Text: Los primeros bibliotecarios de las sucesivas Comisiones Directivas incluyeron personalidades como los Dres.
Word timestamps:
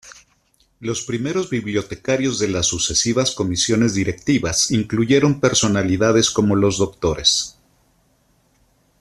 Los 0.79 1.03
primeros 1.03 1.51
bibliotecarios 1.51 2.39
de 2.39 2.47
las 2.47 2.65
sucesivas 2.65 3.35
Comisiones 3.35 3.93
Directivas 3.93 4.71
incluyeron 4.71 5.39
personalidades 5.39 6.31
como 6.31 6.55
los 6.55 6.79
Dres. 6.99 7.55